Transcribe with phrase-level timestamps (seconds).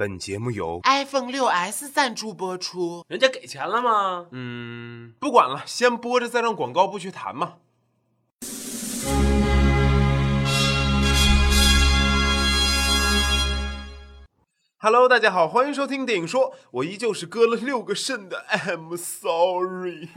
[0.00, 3.04] 本节目由 iPhone 六 S 赞助播出。
[3.06, 4.28] 人家给钱了吗？
[4.30, 7.56] 嗯，不管了，先播着再让广告部去谈嘛。
[14.78, 20.08] Hello，大家好，欢迎收听电影说，我依旧是割了六个肾的 I'm sorry。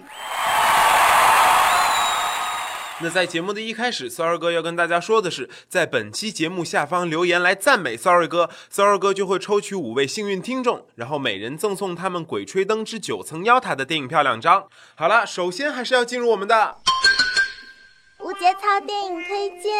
[3.03, 14.69] 那在节目的一开始，Sorry 哥要跟大家说的是，在本期节目下方留言来赞美 Sorry 哥，Sorry 哥就会抽取五位幸运听众，然后每人赠送他们《鬼吹灯之九层妖塔》的电影票两张。
[14.95, 16.77] 好了，首先还是要进入我们的
[18.19, 19.73] 无节操电影推荐。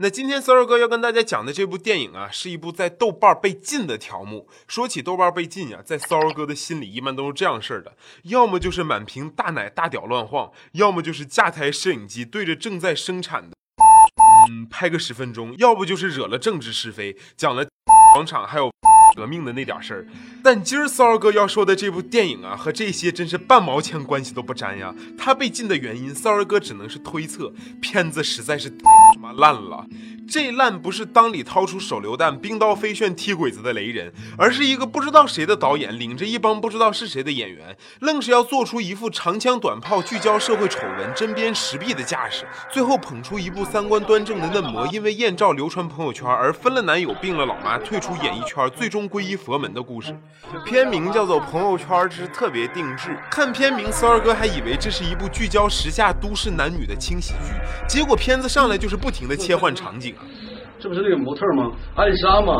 [0.00, 4.46] 那今天 Sorry 哥要跟大家讲的这部电影啊，是一部在豆瓣被禁的条目。
[4.68, 13.56] 说起豆瓣被禁呀，在 Sorry 哥的心里一般都是这样式儿的：要么就是满屏大奶大屌乱晃，要么就是架台摄影机对着正在生产的，
[14.48, 17.66] 嗯，拍个十分钟；要不就是惹了政治是非，讲了
[18.14, 18.70] 广场还有
[19.16, 20.06] 革命的那点事儿。
[20.44, 24.94] 但今儿 Sorry 哥要说的这部电影啊，和这些真是半毛钱关系都不沾呀。
[25.18, 28.76] 它被禁的原因，Sorry 哥只能是推测，片子实在是太
[29.18, 29.84] 妈烂了。
[30.30, 50.14] 这烂不是裆里掏出手榴弹、冰刀飞旋踢鬼子的雷人，而是一个不知道谁的导演领着一帮不知道是谁的演员，愣是要做出一副长枪短炮聚焦社会丑闻、针砭时弊的架势，最后捧出一部三观端正的嫩模因为艳照流传朋友圈而分了男友、病了老妈、退出演艺圈，最终皈依佛门的故事。
[50.66, 57.54] 片名叫做《朋友圈之特别定制》，看片名，骚儿哥还以为这是一部聚焦时下都市男女的轻喜剧，
[57.88, 60.22] 结果片子上来就是不停的切换场景啊。
[60.80, 61.72] 这不是那个模特吗？
[61.96, 62.54] 阿丽莎吗？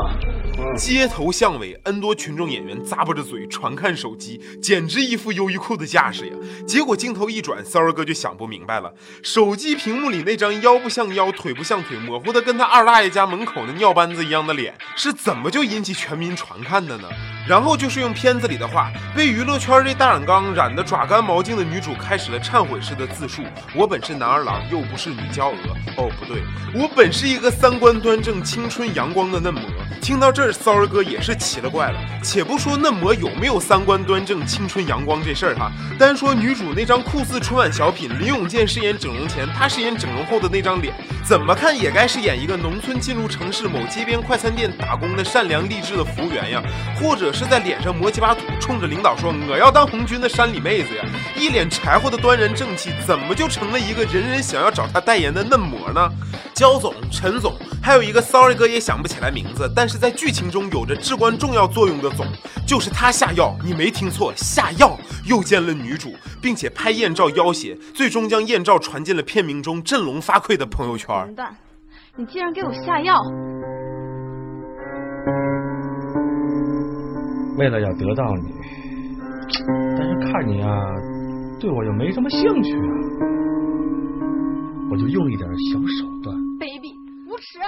[0.76, 6.32] 街头巷尾，N 多群众演员咂巴着嘴传看手机，简直一副优衣库的架势呀！
[6.66, 17.08] 结果镜头一转，骚儿哥就想不明白了：手机屏幕里那张腰不像腰、腿不像腿、模糊的跟他二大爷家门口那尿班子一样的脸，是怎么就引起全民传看的呢？
[17.48, 23.42] 然后就是用片子里的话，被娱乐圈这大染缸染得爪干毛净的女主开始了忏悔式的自述：
[23.74, 25.54] 我本是男儿郎，又不是女娇娥。
[25.96, 26.42] 哦，不对，
[26.74, 29.62] 我本是一个三观端正、青春阳光的嫩模。
[30.02, 31.98] 听到这儿，骚儿哥也是奇了怪了。
[32.22, 40.94] 且不说嫩模有没有三观端正、青春阳光这事儿哈，单说女主那张酷似春晚小品林永健饰演整容前，她饰演整容后的那张脸，
[41.28, 46.62] 怎么看也该是演一个农村进入城市某街边快餐店打工的善良励志的服务员呀，
[46.98, 51.04] 或者是在脸上抹几把土，冲着领导说我要当红军的山里妹子呀，
[51.36, 56.10] 一脸柴火的端然正气，怎么就成了一个人人想要找他代言的嫩模呢？
[56.54, 62.26] 焦总、陈总，还有一个 sorry 哥也想不起来名字，但是在剧情中有着至关重要作用的总，
[62.66, 71.34] 就是他下药，你没听错，下药诱奸了女主，并且拍艳照要挟，最终将艳照传进了片名中振聋发聩的朋友圈混。
[71.34, 71.54] 蛋！
[72.16, 73.14] 你竟然给我下药！
[77.56, 78.52] 为了要得到你，
[79.96, 80.70] 但是看你啊，
[81.60, 82.90] 对我又没什么兴趣啊，
[84.90, 86.36] 我就用一点小手段。
[86.58, 86.92] 卑鄙
[87.28, 87.58] 无耻！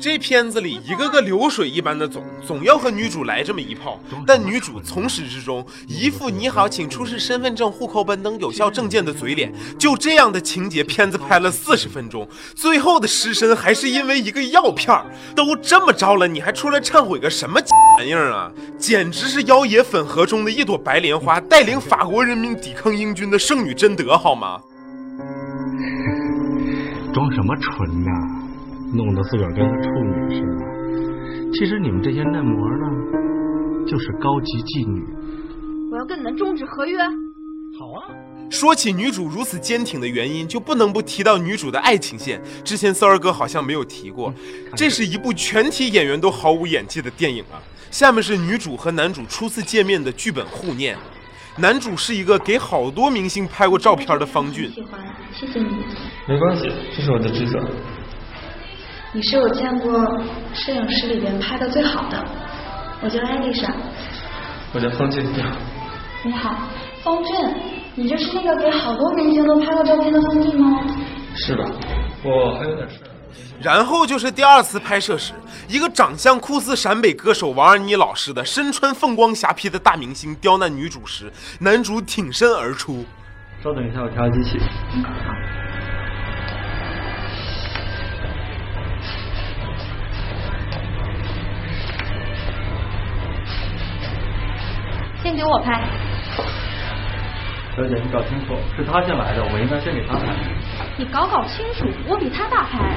[0.00, 15.06] 这片子里一个个流水一般的总，总要和女主来这么一炮，但女主从始至终一副你好，请出示身份证、户口本等有效证件的嘴脸，就这样的情节，片子拍了四十分钟，最后的失身还是因为一个药片儿。
[15.34, 17.60] 都这么着了，你还出来忏悔个什么
[17.98, 18.52] 玩意儿啊？
[18.78, 24.60] 简直是妖冶粉河中的一朵白莲花，带领法国人民抵抗英军的圣女贞德，好吗？
[27.12, 28.10] 装什么纯呐、
[28.92, 31.52] 弄得自个儿跟个处女似的。
[31.52, 32.86] 其实你们这些嫩模呢，
[33.86, 35.02] 就是高级妓女。
[35.90, 36.98] 我要跟你们终止合约。
[37.78, 38.08] 好啊，
[38.50, 42.42] 说起女主如此坚挺的原因，就不能不提到女主的爱情线。
[42.64, 44.32] 之前骚儿哥好像没有提过，
[44.74, 47.60] 这是一部全体演员都毫无演技的电影啊。
[47.90, 50.96] 下面是女主和男主初次见面的剧本互念。
[51.58, 55.00] 男主是一个给好多明星拍过照片的方俊，喜欢，
[55.32, 55.68] 谢谢你。
[56.28, 57.58] 没关系，这是我的职责。
[59.14, 59.90] 你是我见过
[60.52, 62.22] 摄影师里边拍的最好的。
[63.00, 63.74] 我叫艾丽莎。
[64.74, 65.42] 我叫方建彪。
[66.22, 66.54] 你好，
[67.02, 67.34] 方俊，
[67.94, 70.84] 你就是那个给好多明星都拍过照片的方俊吗？
[71.34, 71.64] 是的，
[72.22, 73.08] 我还有点事儿。
[73.62, 75.32] 然后就是第二次拍摄时，
[75.68, 83.06] 一个长相酷似陕北歌手王二妮老师的身穿凤光霞帔的大明星刁难女主时，男主挺身而出。
[83.64, 84.58] 稍等一下，我调下机器。
[84.92, 85.02] 先
[95.38, 95.80] 给我拍。
[97.76, 100.34] 小姐，你搞清楚，是他先来的，我应该先给他拍。
[100.96, 102.96] 你搞搞清楚，我比他大牌。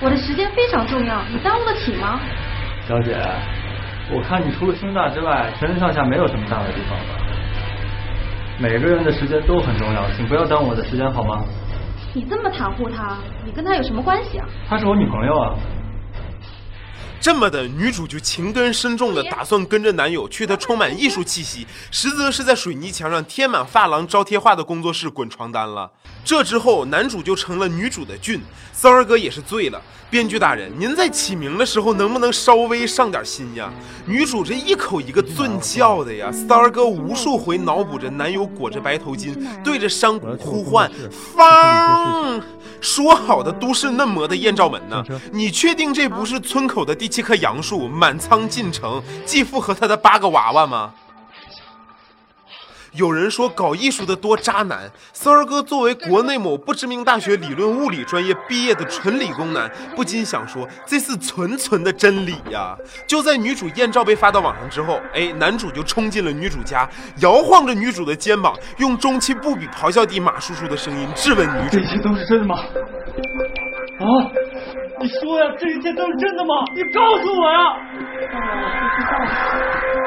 [0.00, 2.20] 我的时间非常重要，你耽误得起吗？
[2.86, 3.18] 小姐，
[4.14, 7.18] 我看你除了胸大之外，全身上下没有什么大的地方吧？
[8.60, 11.42] 每个人的时间都很重要，请不要耽误我的时间好吗？
[12.14, 14.46] 你这么袒护他，你跟他有什么关系啊？
[14.68, 15.50] 她是我女朋友啊。
[17.20, 25.90] 这么的，女主就情根深重的打算跟着男友去她充满艺术气息，实则是在水泥墙上贴满发廊招贴画的工作室滚床单了。
[26.26, 28.40] 这之后，男主就成了女主的俊，
[28.72, 29.80] 三儿哥也是醉了。
[30.10, 33.72] 编剧大人，您在起名的时候能不能稍微上点心呀？
[34.06, 42.42] 女主这一口一个俊叫的呀，三儿哥无数回脑补着男友裹着白头巾，对着山谷呼唤方。
[42.80, 45.04] 说好的都市嫩模的艳照门呢？
[45.32, 50.92] 你确定这不是村口的第七棵杨树，满仓进城，继父和他的八个娃娃吗？
[52.96, 62.74] 有人说搞艺术的多渣男，骚儿哥作为国内某不知名大学理论物理专业毕业的纯理工男，不禁想说这是纯纯的真理呀！
[63.06, 66.88] 就在女主艳照被发到网上之后，哎，男主就冲进了女主家，
[67.20, 72.56] 摇晃着女主的肩膀，用中气不比咆哮帝马叔叔的声音质问女主这：些都是真的吗？
[72.56, 74.06] 啊！
[74.98, 76.54] 你说呀，这一切都是真的吗？
[76.74, 77.58] 你告诉我呀！
[78.32, 78.38] 啊，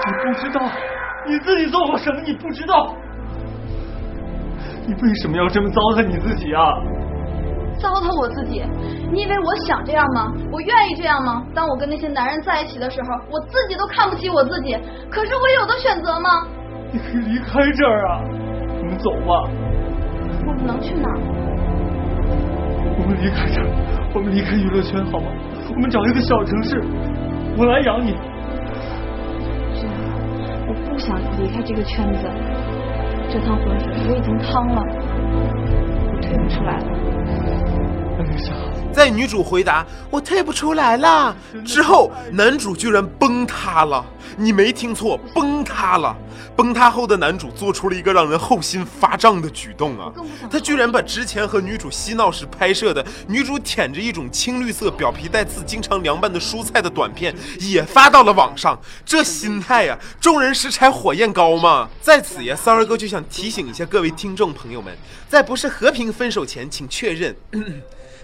[0.03, 2.21] 我不知道，我不知道，你自己做过什么？
[2.25, 2.95] 你不知道，
[4.87, 6.61] 你为什么要这么糟蹋你自己啊？
[7.79, 8.63] 糟蹋我自己？
[9.11, 10.33] 你以为我想这样吗？
[10.51, 11.43] 我愿意这样吗？
[11.53, 14.77] 当我跟那些男人在一起的时候，我自己都看不起我自己。
[15.09, 16.29] 可是我有的选择吗？
[16.91, 18.21] 你可以离开这儿啊！
[18.79, 19.47] 我们走吧，
[20.47, 21.19] 我们能去哪儿？
[22.97, 23.67] 我们离开这儿，
[24.15, 25.27] 我们离开娱乐圈好吗？
[25.69, 26.81] 我们找一个小城市，
[27.57, 28.15] 我来养你。
[30.99, 32.29] 不想离开这个圈子。
[33.29, 34.83] 这趟浑水我已经趟了，
[36.11, 36.87] 我退不出来了。
[38.93, 44.05] 在女主回答“我退不出来了”之后，男主居然崩塌了。
[44.37, 46.15] 你没听错，崩塌了。
[46.55, 50.11] 崩塌后的男主做出了一个让人后心发胀的举动啊！
[50.51, 58.77] 他居然把之前和女主嬉闹时拍摄的女主舔着一种青绿色、表皮带刺、经常凉拌的蔬菜的短片也发到了网上。
[59.05, 61.89] 这心态呀、众人拾柴火焰高嘛！
[62.01, 64.93] 在此呀，骚儿哥就想提醒一下各位听众朋友们，
[65.29, 67.33] 在不是和平分手前，请确认。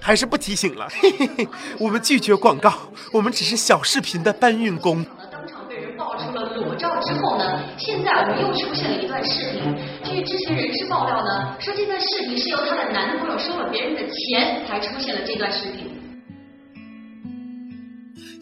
[0.05, 1.47] 还是不提醒了，嘿嘿嘿，
[1.79, 2.71] 我们拒绝广告，
[3.11, 5.03] 我们只是小视频的搬运工。
[5.31, 9.75] 当场被人爆出了裸照之后呢，现在我们又出现了一段视频。
[10.03, 15.94] 据知情人士爆料呢，说这段视频是由她的男朋友收了别人的钱才出现了这段视频。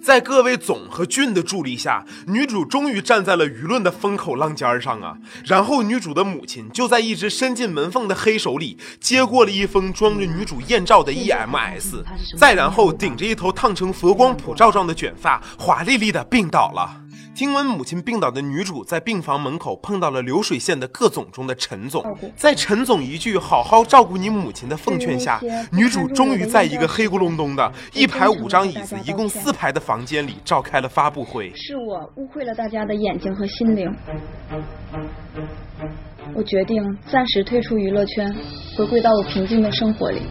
[0.04, 5.18] 在各位总和俊的助力下，女主终于站在了舆论的风口浪尖上啊！
[5.46, 12.04] 然后女主的母亲就在一只伸进门缝的黑手里接过了一封装着女主艳照的 EMS，
[12.38, 17.03] 再然后顶着一头烫成佛光普照状的卷发，华丽丽的病倒了。
[17.36, 22.04] 听闻母亲病倒的女主在病房门口碰到了流水线的各总中的陈总，
[22.36, 25.42] 在陈总一句“好好照顾你母亲”的奉劝下，
[25.72, 31.52] 女主终于在一个黑咕隆咚的一排五张椅子、一共四排的房间里召开了发布会。
[31.56, 33.92] 是我误会了大家的眼睛和心灵。
[36.36, 38.32] 我决定暂时退出娱乐圈，
[38.78, 40.22] 回归到我平静的生活里。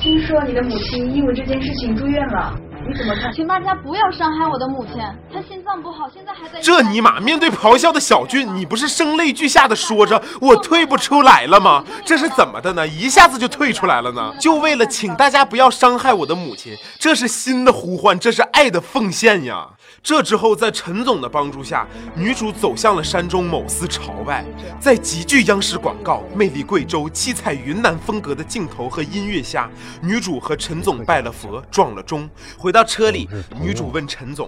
[0.00, 2.56] 听说你的母亲因为这件事情住院了，
[2.86, 3.32] 你怎么看？
[3.32, 4.94] 请大家不要伤害我的母亲，
[5.32, 6.60] 她心脏不好，现在还在。
[6.60, 7.18] 这尼玛！
[7.18, 11.82] 面对咆哮的小俊，你不是声泪俱下的说着“我退不出来了”吗？
[12.04, 12.86] 这是怎么的呢？
[12.86, 14.34] 一下子就退出来了呢？
[14.38, 19.66] 就为了请大家不要伤害我的母亲，这是心的呼唤，这是爱的奉献呀！
[20.04, 24.44] 这之后，在陈总的帮助下，女主走向了山中某寺朝拜，
[24.78, 29.70] 在极具央视广告、魅力贵州、七彩云南风格的镜头和音乐下，
[30.02, 32.28] 女主和陈总拜了佛，撞了钟。
[32.58, 33.26] 回到车里，
[33.62, 34.46] 女主问陈总。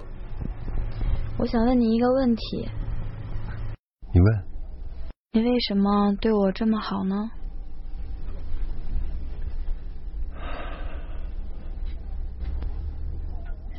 [1.39, 2.69] 我想问你一个问题，
[4.13, 4.43] 你问，
[5.31, 7.31] 你为什么对我这么好呢？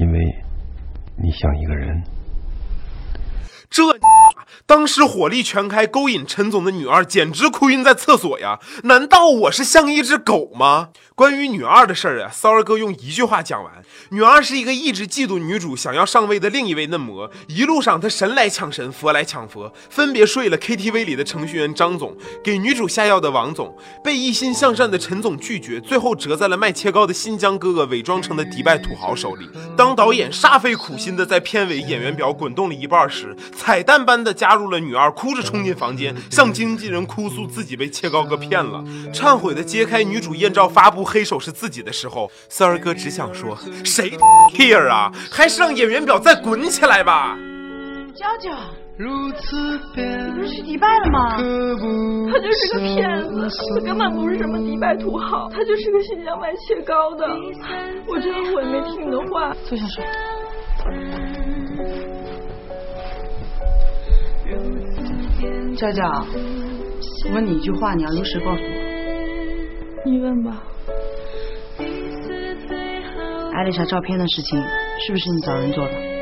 [0.00, 0.18] 因为
[1.20, 2.02] 你像一个人。
[3.70, 3.82] 这
[4.68, 8.58] 当时火力全开，勾引陈总的女二简直哭晕在厕所呀！
[8.82, 10.90] 难道我是像一只狗吗？
[11.14, 13.72] 关于女二的事儿啊，骚儿哥用一句话讲完：
[14.10, 29.48] 女二是一个一直嫉妒女主想要上位的另一位嫩模，一路上她神来抢神，佛来抢佛，分别睡了 KTV 里的程序员张总，给女主下药的王总，被一心向善的陈总拒绝，最后折在了卖切糕的新疆哥哥伪装成的迪拜土豪手里。
[29.78, 44.10] 当导演煞费苦心的在片尾演员表滚动了一半时，彩蛋般的加入入了女二，哭着冲进房间，向经纪人哭诉自己被切糕哥骗了，忏悔的揭开女主艳照，发布黑手是自己的时候，Sorry 哥只想说，谁
[44.52, 45.12] care 啊？
[45.30, 47.36] 还是让演员表再滚起来吧。
[48.14, 48.50] 娇娇，
[48.98, 49.04] 你
[50.34, 51.36] 不是去迪拜了吗？
[52.32, 53.48] 他就是个骗子，
[53.78, 57.24] 他根本不是什么迪拜土豪，他就是个新疆卖切糕的。
[58.08, 60.02] 我这一会没听你的话，坐下说。
[65.78, 66.26] 娇娇，
[67.28, 68.68] 我问你一句话，你要如实告诉我。
[70.04, 70.64] 你问吧。
[73.54, 74.60] 艾丽莎照片的事情，
[75.06, 76.17] 是不是你找人做的？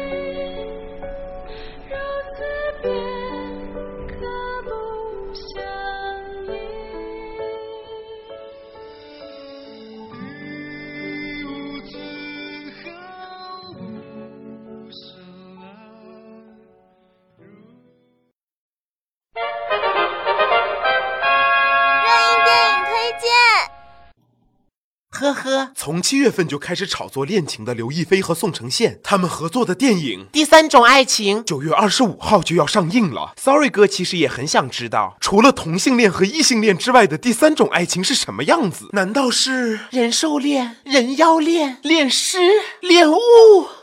[25.32, 33.32] 呵呵，从七月份就开始炒作恋情的刘亦菲和宋承宪，他们合作的电影《第三种爱情》九月二十五号就要上映了。
[33.36, 38.88] Sorry 哥其实也很想知道，除了同性恋和异性恋之外的第三种爱情是什么样子？
[38.92, 42.38] 难道是人兽恋、人妖恋、恋尸、
[42.80, 43.16] 恋物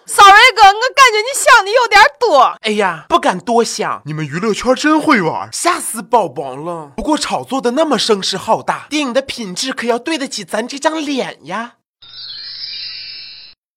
[0.05, 2.57] ？Sorry 哥，我感觉你想的有点多。
[2.61, 4.01] 哎呀，不敢多想。
[4.05, 6.91] 你们娱乐圈真会玩，吓死宝宝了。
[6.95, 11.75] 不过炒作的那么声势浩大，电影的品质可要对得起咱这张脸呀。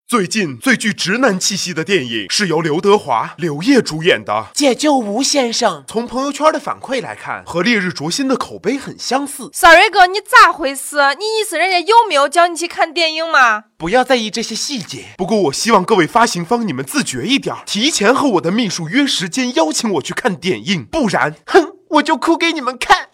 [0.08, 5.82] 最近最具直男气息的电影是由刘德华、刘烨主演的《解救吴先生》。
[5.88, 9.50] 从朋友圈的反馈来看，和《烈日灼心》的口碑很相似。
[9.52, 10.98] Sorry 哥，你咋回事？
[11.18, 13.64] 你意思人家又没有叫你去看电影吗？
[13.76, 15.06] 不要在意这些细节。
[15.18, 23.08] 不过我希望各位发行方你们自觉一点，提前和我的秘书约时间，邀请我去看电影，不然，哼，我就哭给你们看。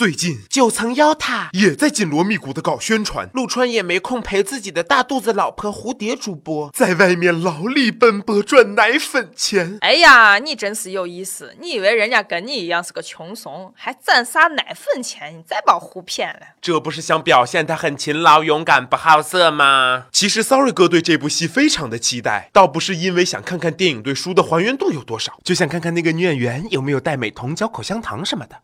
[0.00, 9.76] 最近九层妖塔也在紧锣密鼓的搞宣传，陆川也没空陪自己的大肚子老婆蝴蝶主播在外面劳力奔波赚奶粉钱。
[9.82, 11.54] 哎呀，你真是有意思！
[11.60, 15.36] 你以为人家跟你一样是个穷怂，还攒啥奶粉钱？
[15.36, 16.40] 你再把我唬骗了。
[16.62, 20.06] 这不是想表现他很勤劳、勇敢、不好色吗？
[20.10, 28.56] 其实 Sorry 哥对这部戏非常的期待，倒不是因为想看看电影对书的还原度有多少，就想看看那个女演员有没有戴美瞳、嚼口香糖什么的。